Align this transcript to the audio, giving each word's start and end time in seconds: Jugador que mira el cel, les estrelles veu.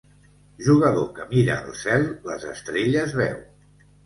Jugador 0.67 1.05
que 1.19 1.27
mira 1.33 1.57
el 1.67 1.75
cel, 1.83 2.09
les 2.31 2.49
estrelles 2.55 3.15
veu. 3.23 3.39